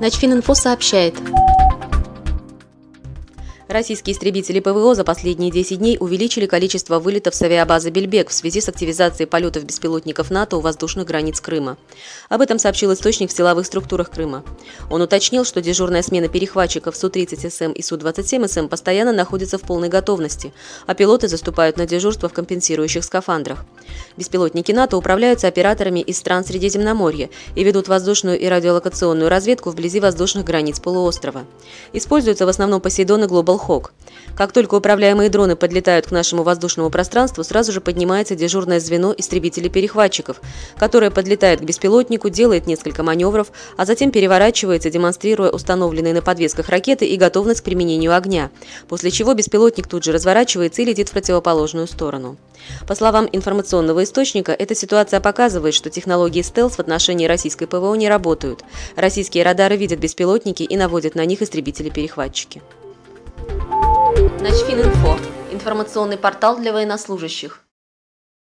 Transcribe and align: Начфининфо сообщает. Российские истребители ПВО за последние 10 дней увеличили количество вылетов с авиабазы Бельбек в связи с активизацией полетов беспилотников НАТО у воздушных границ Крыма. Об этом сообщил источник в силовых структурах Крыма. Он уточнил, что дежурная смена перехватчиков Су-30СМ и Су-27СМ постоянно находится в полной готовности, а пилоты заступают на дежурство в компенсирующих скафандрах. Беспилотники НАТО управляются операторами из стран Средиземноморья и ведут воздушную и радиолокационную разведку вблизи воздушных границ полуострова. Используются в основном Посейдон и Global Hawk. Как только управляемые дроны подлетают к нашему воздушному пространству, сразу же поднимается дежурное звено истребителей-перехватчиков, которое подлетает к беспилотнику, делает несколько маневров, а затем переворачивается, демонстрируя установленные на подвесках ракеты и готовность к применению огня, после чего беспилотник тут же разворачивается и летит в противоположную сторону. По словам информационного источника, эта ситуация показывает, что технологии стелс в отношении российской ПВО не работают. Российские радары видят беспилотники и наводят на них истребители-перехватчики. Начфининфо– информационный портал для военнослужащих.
Начфининфо 0.00 0.54
сообщает. 0.54 1.14
Российские 3.66 4.14
истребители 4.14 4.60
ПВО 4.60 4.94
за 4.94 5.02
последние 5.02 5.50
10 5.50 5.78
дней 5.78 5.96
увеличили 5.98 6.46
количество 6.46 7.00
вылетов 7.00 7.34
с 7.34 7.42
авиабазы 7.42 7.90
Бельбек 7.90 8.30
в 8.30 8.32
связи 8.32 8.60
с 8.60 8.68
активизацией 8.68 9.26
полетов 9.26 9.64
беспилотников 9.64 10.30
НАТО 10.30 10.56
у 10.56 10.60
воздушных 10.60 11.04
границ 11.04 11.40
Крыма. 11.40 11.76
Об 12.28 12.40
этом 12.40 12.60
сообщил 12.60 12.92
источник 12.94 13.30
в 13.30 13.36
силовых 13.36 13.66
структурах 13.66 14.10
Крыма. 14.10 14.44
Он 14.88 15.02
уточнил, 15.02 15.44
что 15.44 15.60
дежурная 15.60 16.02
смена 16.02 16.28
перехватчиков 16.28 16.96
Су-30СМ 16.96 17.72
и 17.72 17.82
Су-27СМ 17.82 18.68
постоянно 18.68 19.12
находится 19.12 19.58
в 19.58 19.62
полной 19.62 19.88
готовности, 19.88 20.54
а 20.86 20.94
пилоты 20.94 21.26
заступают 21.26 21.76
на 21.76 21.86
дежурство 21.86 22.28
в 22.28 22.32
компенсирующих 22.32 23.04
скафандрах. 23.04 23.66
Беспилотники 24.16 24.72
НАТО 24.72 24.96
управляются 24.96 25.46
операторами 25.46 26.00
из 26.00 26.18
стран 26.18 26.44
Средиземноморья 26.44 27.30
и 27.54 27.62
ведут 27.62 27.88
воздушную 27.88 28.38
и 28.38 28.46
радиолокационную 28.46 29.28
разведку 29.28 29.70
вблизи 29.70 30.00
воздушных 30.00 30.44
границ 30.44 30.80
полуострова. 30.80 31.44
Используются 31.92 32.46
в 32.46 32.48
основном 32.48 32.80
Посейдон 32.80 33.24
и 33.24 33.26
Global 33.26 33.60
Hawk. 33.60 33.90
Как 34.36 34.52
только 34.52 34.74
управляемые 34.74 35.30
дроны 35.30 35.56
подлетают 35.56 36.06
к 36.06 36.10
нашему 36.10 36.42
воздушному 36.42 36.90
пространству, 36.90 37.44
сразу 37.44 37.72
же 37.72 37.80
поднимается 37.80 38.34
дежурное 38.34 38.80
звено 38.80 39.14
истребителей-перехватчиков, 39.16 40.40
которое 40.76 41.10
подлетает 41.10 41.60
к 41.60 41.64
беспилотнику, 41.64 42.28
делает 42.28 42.66
несколько 42.66 43.02
маневров, 43.02 43.52
а 43.76 43.84
затем 43.84 44.10
переворачивается, 44.10 44.90
демонстрируя 44.90 45.50
установленные 45.50 46.14
на 46.14 46.22
подвесках 46.22 46.68
ракеты 46.68 47.06
и 47.06 47.16
готовность 47.16 47.60
к 47.60 47.64
применению 47.64 48.16
огня, 48.16 48.50
после 48.88 49.10
чего 49.10 49.34
беспилотник 49.34 49.86
тут 49.86 50.04
же 50.04 50.12
разворачивается 50.12 50.82
и 50.82 50.84
летит 50.84 51.08
в 51.08 51.12
противоположную 51.12 51.86
сторону. 51.86 52.36
По 52.86 52.94
словам 52.94 53.28
информационного 53.32 54.04
источника, 54.04 54.52
эта 54.52 54.74
ситуация 54.74 55.20
показывает, 55.20 55.74
что 55.74 55.90
технологии 55.90 56.42
стелс 56.42 56.76
в 56.76 56.80
отношении 56.80 57.26
российской 57.26 57.66
ПВО 57.66 57.94
не 57.94 58.08
работают. 58.08 58.64
Российские 58.96 59.44
радары 59.44 59.76
видят 59.76 59.98
беспилотники 59.98 60.62
и 60.62 60.76
наводят 60.76 61.14
на 61.14 61.24
них 61.24 61.42
истребители-перехватчики. 61.42 62.62
Начфининфо– 64.40 65.18
информационный 65.52 66.16
портал 66.16 66.58
для 66.58 66.72
военнослужащих. 66.72 67.67